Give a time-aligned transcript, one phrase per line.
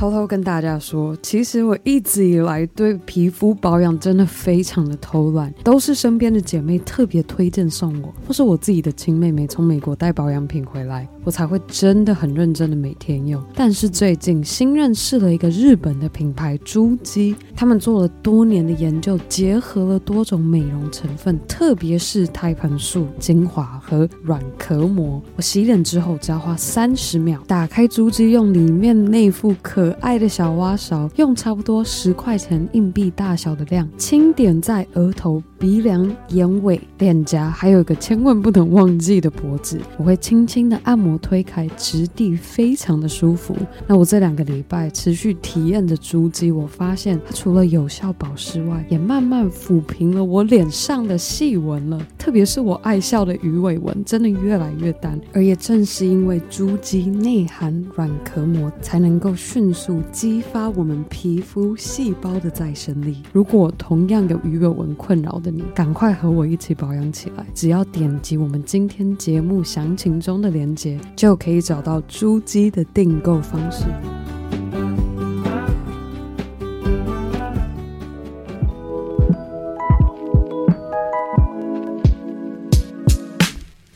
[0.00, 13.44] 偷偷跟大家说，其实我一直以来对皮肤保养真的非常的偷懒，都是身边的姐妹特别推荐送我，或是我自己的亲妹妹从美国带保养品回来，我才会真的很认真的每天用。
[13.54, 25.22] 但是最近新认识了一个日本的品牌珠肌，他们做了多年的研究，结合了多种美容成分，特别是胎盘素、精华和软壳膜。
[25.36, 29.54] 我洗脸之后只要花三十秒，打开珠肌，用里面那副
[29.90, 35.42] 可爱的小挖勺，用差不多十块钱硬币大小的量，轻点在额头。
[35.58, 43.54] 鼻梁、眼尾、脸颊，还有一个千万不能忘记的脖子，我会轻轻的按摩推开，质地非常的舒服。
[43.86, 52.00] 那我这两个礼拜持续体验着珠肌，我发现它除了有效保湿外，也慢慢抚平了我脸上的细纹了。
[52.16, 55.20] 特别是我爱笑的鱼尾纹，真的越来越淡。
[55.34, 59.79] 而也正是因为珠肌内含软壳膜，才能够迅速
[60.12, 63.22] 激发我们皮肤细胞的再生力。
[63.32, 67.46] 如果同样有鱼尾纹困扰的，你赶快和我一起保养起来！
[67.54, 73.84] 只要点击我们今天节目详情中的链接，就可以找到珠肌的订购方式。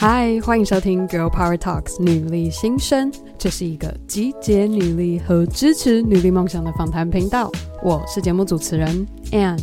[0.00, 7.50] 嗨，欢迎收听《Girl Power Talks》女力新生，这是一个集结女力和支持女力梦想的访谈频道。
[7.82, 9.58] 我是节目主持人 Ann。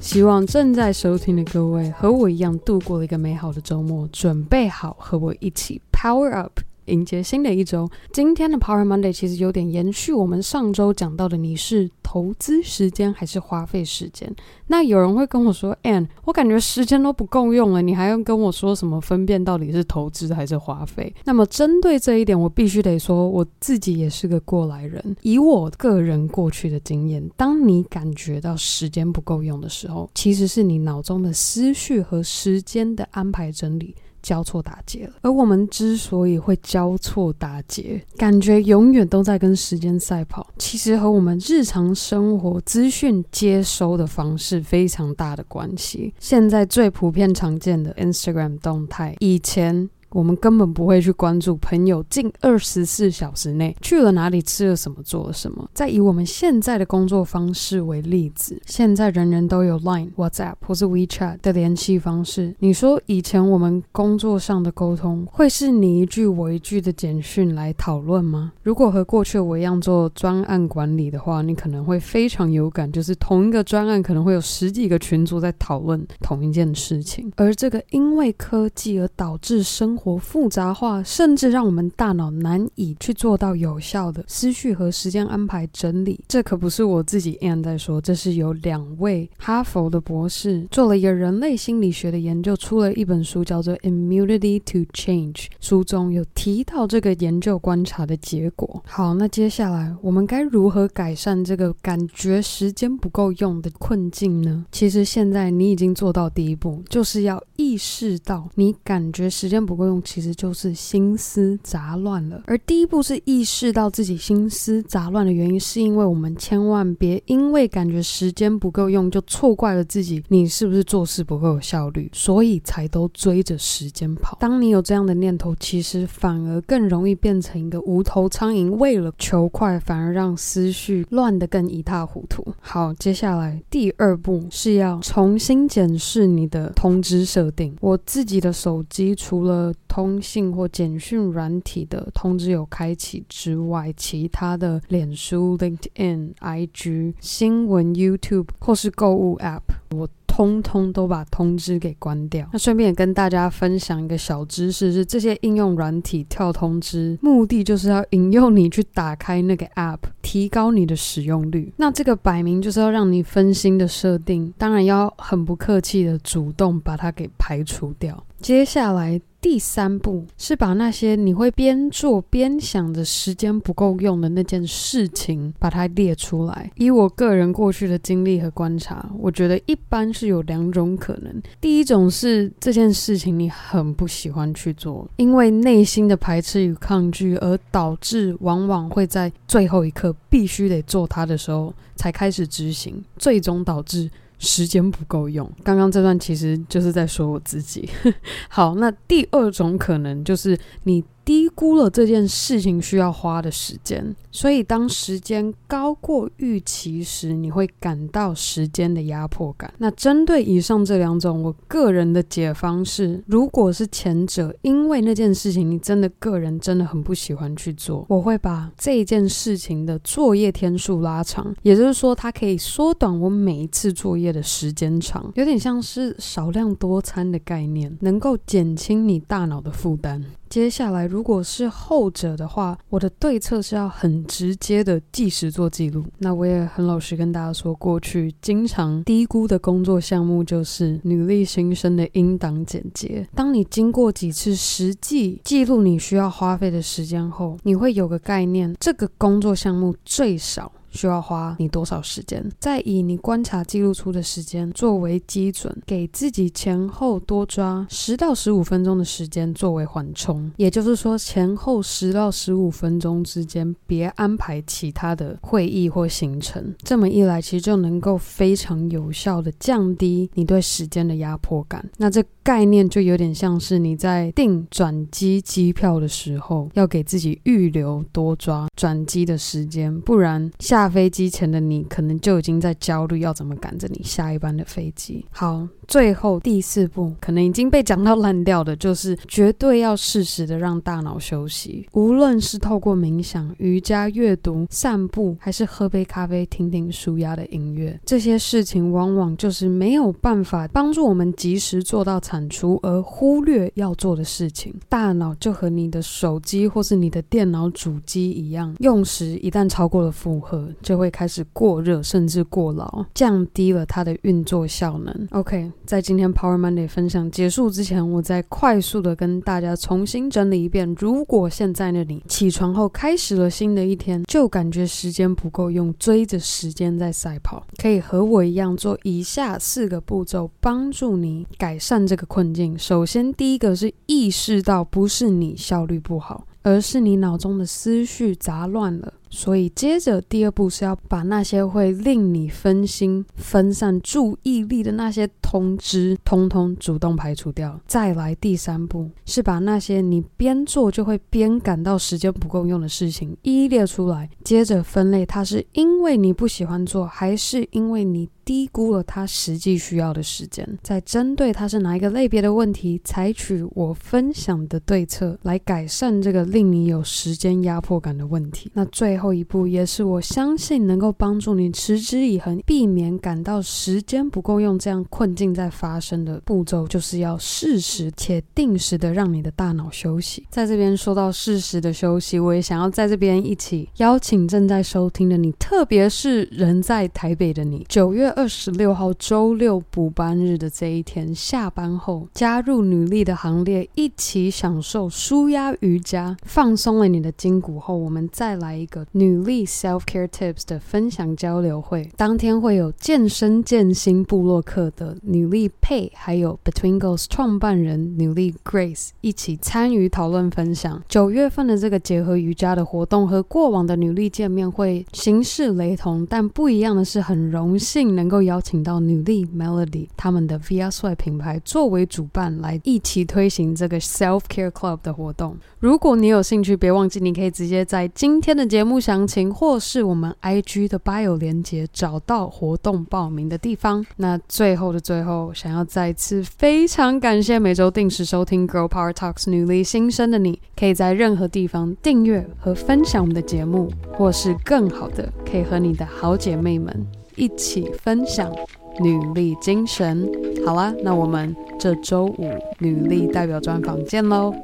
[0.00, 7.88] 希望正在收听的各位和我一样度过了一个美好的周末，准备好和我一起 Power Up，迎接新的一周。
[8.12, 14.34] 今天的 Power Monday 其实有点延续我们上周讲到的，你是投资时间还是花费时间？
[14.66, 21.14] 那有人会跟我说，Ann，我感觉时间都不够用了，你还要跟我说什么分辨到底是投资还是花费？
[21.24, 25.16] 那么针对这一点，我必须得说，我自己也是个过来人。
[25.22, 33.94] 以我个人过去的经验，当你感觉到时间不够用的时候，其实是你脑中的思绪和时间的安排整理。
[34.24, 46.14] 交错打结了，而我们之所以会交错打结，感觉永远都在跟时间赛跑，其实和我们日常生活资讯接收的方式非常大的关系。
[46.18, 49.90] 现在最普遍常见的 Instagram 动态，以前。
[50.14, 55.68] 我们根本不会去关注朋友近二十四小时内去了哪里、吃了什么、做了什么。
[55.74, 62.54] 再以我们现在的工作方式为例子，现在人人都有 Line、WhatsApp 或是 WeChat 的联系方式。
[62.60, 68.52] 你说以前我们工作上的沟通会是你一句我一句的简讯来讨论吗？
[68.62, 77.32] 如果和过去我一样做专案管理的话，你可能会非常有感，就是同一个专案可能会有十几个群组在讨论同一件事情。
[77.34, 86.20] 而这个因为科技而导致生活活复杂化，甚至让我们大脑难以去做到有效的思绪和时间安排整理。
[86.28, 95.32] 这可不是我自己 Ann 在说，这是有两位哈佛的博士做了一个人类心理学的研究，出了一本书，叫做《Immunity to Change》。
[95.58, 98.82] 书中有提到这个研究观察的结果。
[98.86, 104.66] 好，那接下来我们该如何改善这个感觉时间不够用的困境呢？
[104.70, 120.22] 其实现在你已经做到第一步，就是要意识到你感觉时间不够用其实就是心思杂乱了，而第一步是意识到自己心思杂乱的原因，是因为我们千万别因为感觉时间不够用，就错怪了自己。
[120.28, 124.36] 你是不是做事不够有效率，所以才都追着时间跑？
[124.40, 132.46] 当你有这样的念头，其实反而更容易变成一个无头苍蝇，为了求快，反而让思绪乱得更一塌糊涂。
[132.60, 137.76] 好，接下来第二步是要重新检视你的通知设定。
[137.80, 152.48] 我自己的手机除了通信或简讯软体的通知有开启之外，其他的脸书、LinkedIn、IG、新闻、YouTube 或是购物 App，我通通都把通知给关掉。
[152.52, 161.72] 那顺便也跟大家分享一个小知识：是这些应用软体跳通知，目的就是要引诱你去打开那个 App，提高你的使用率。
[161.76, 168.26] 那这个摆明就是要让你分心的设定，当然要很不客气的主动把它给排除掉。
[168.40, 169.20] 接下来。
[169.44, 176.70] 第三步是把那些你会边做边想着时间不够用的那件事情，把它列出来。
[176.76, 181.42] 以我个人过去的经历和观察，我觉得一般是有两种可能。
[181.60, 194.10] 第一种是这件事情你很不喜欢去做，因为内心的排斥与抗拒，而导致往往会在最后一刻必须得做它的时候才开始执行，最终导致。
[194.38, 197.88] 时间不够用，刚刚这段其实就是在说我自己。
[198.48, 209.72] 好，那第二种可能就是你低估了这件事情需要花的时间，所以当时间高过预期时，你会感到时间的压迫感。
[209.78, 230.24] 那针对以上这两种，我个人的解方是：如果是前者，因为那件事情你真的个人真的很不喜欢去做，我会把这件事情的作业天数拉长，也就是说，它可以缩短我每一次作业的时间长，有点像是少量多餐的概念，能够减轻你大脑的负担。
[230.48, 236.02] 接下来，如果是后者的话，我的对策是要很直接的计时做记录。
[236.18, 243.28] 那我也很老实跟大家说，过去经常低估的工作项目就是女力新生的音档剪接。
[243.34, 250.72] 当你经过几次实际记录你需要花费的时间后，你会有个概念，这个工作项目最少。
[250.94, 252.42] 需要花你多少时间？
[252.58, 260.50] 再以你观察记录出的时间作为基准，给自己前后多抓十到十五分钟的时间作为缓冲。
[260.56, 266.72] 也就是说，前后十到十五分钟之间别安排其他的会议或行程。
[266.84, 271.84] 这么一来，其实就能够非常有效地降低你对时间的压迫感。
[271.96, 280.83] 那这概念就有点像是你在订转机机票的时候，要给自己预留多抓转机的时间，不然下。
[280.84, 285.24] 下飞机前的你，可能就已经在焦虑要怎么赶着你下一班的飞机。
[285.30, 285.66] 好。
[285.86, 291.86] 最后第四步，可能已经被讲到烂掉的，就是绝对要适时的让大脑休息。
[291.92, 304.74] 无论是透过冥想、瑜伽、阅读、散步，还是喝杯咖啡、听听舒压的音乐，这些事情往往就是没有办法帮助我们及时做到产出，而忽略要做的事情。
[304.88, 315.28] 大脑就和你的手机或是你的电脑主机一样，用时一旦超过了负荷，就会开始过热，甚至过劳，降低了它的运作效能。
[315.30, 315.70] OK。
[315.86, 320.94] 在今天 Power Monday 分享结束之前，我再快速的跟大家重新整理一遍。
[320.98, 332.78] 如果现在的你起床后开始了新的一天，就感觉时间不够用，追着时间在赛跑，可以和我一样做以下四个步骤，帮助你改善这个困境。
[332.78, 339.12] 首先，第一个是意识到不是你效率不好，而是你脑中的思绪杂乱了。
[339.34, 347.80] 所以，接着第二步是要把那些会令你分心、分散注意力的那些通知，通通主动排除掉。
[347.84, 360.78] 再来，第三步是把那些你边做就会边感到时间不够用的事情一一列出来，接着分类，它是因为你不喜欢做，还是因为你低估了他实际需要的时间？
[360.82, 368.70] 在针对他是哪一个类别的问题，采取我分享的对策来改善这个令你有时间压迫感的问题。
[368.74, 369.14] 那最。
[369.24, 380.46] 后一步也是我相信能够帮助你持之以恒，避免感到时间不够用这样困境在发生的步骤，就是要适时且定时的让你的大脑休息。
[380.50, 399.06] 在这边说到适时的休息，我也想要在这边一起邀请正在收听的你，特别是人在台北的你，九月二十六号周六补班日的这一天下班后，加入女力的行列，一起享受舒压瑜伽，放松了你的筋骨后，我们再来一个。
[399.12, 411.00] 女力 Self Care Tips 的分享交流会，当天会有健身健心部落客的女力佩，还有 Between Girls 创办人女力 Grace 一起参与讨论分享。
[411.08, 425.58] 九月份的这个结合瑜伽的活动和过往的女力见面会形式雷同，但不一样的是，很荣幸能能够邀请到女力 Melody 他们的 VR Sway 品牌作为主办，来一起推行这个 Self Care Club 的活动。
[425.78, 428.94] 如果你有兴趣，别忘记你可以直接在今天的节目。
[429.04, 434.06] 详情或是我们 IG 的 bio 连接，找到活动报名的地方。
[434.16, 448.52] 那最后的最后，想要再次非常感谢每周定时收听 Girl Power Talks 女力新生的你，可以在任何地方订阅和分享我们的节目，或是更好的，可以和你的好姐妹们一起分享
[449.00, 450.28] 女力精神。
[450.64, 454.54] 好啦，那我们这周五女力代表专访见喽，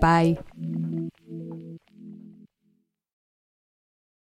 [0.00, 0.36] 拜。